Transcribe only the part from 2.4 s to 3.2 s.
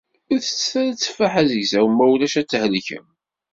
ad thelkem.